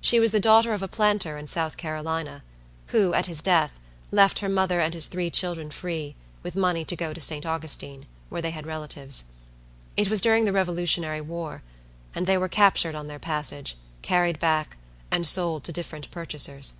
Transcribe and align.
She 0.00 0.18
was 0.18 0.30
the 0.30 0.40
daughter 0.40 0.72
of 0.72 0.82
a 0.82 0.88
planter 0.88 1.36
in 1.36 1.46
South 1.48 1.76
Carolina, 1.76 2.42
who, 2.86 3.12
at 3.12 3.26
his 3.26 3.42
death, 3.42 3.78
left 4.10 4.38
her 4.38 4.48
mother 4.48 4.80
and 4.80 4.94
his 4.94 5.06
three 5.06 5.28
children 5.28 5.70
free, 5.70 6.16
with 6.42 6.56
money 6.56 6.82
to 6.86 6.96
go 6.96 7.12
to 7.12 7.20
St. 7.20 7.44
Augustine, 7.44 8.06
where 8.30 8.40
they 8.40 8.52
had 8.52 8.64
relatives. 8.64 9.24
It 9.94 10.08
was 10.08 10.22
during 10.22 10.46
the 10.46 10.52
Revolutionary 10.54 11.20
War; 11.20 11.62
and 12.14 12.24
they 12.24 12.38
were 12.38 12.48
captured 12.48 12.94
on 12.94 13.08
their 13.08 13.18
passage, 13.18 13.76
carried 14.00 14.38
back, 14.38 14.78
and 15.10 15.26
sold 15.26 15.62
to 15.64 15.72
different 15.72 16.10
purchasers. 16.10 16.72